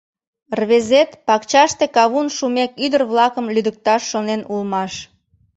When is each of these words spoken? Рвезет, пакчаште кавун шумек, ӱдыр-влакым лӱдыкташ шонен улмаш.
Рвезет, 0.57 1.09
пакчаште 1.27 1.85
кавун 1.95 2.27
шумек, 2.37 2.71
ӱдыр-влакым 2.85 3.45
лӱдыкташ 3.53 4.01
шонен 4.11 4.41
улмаш. 4.51 4.93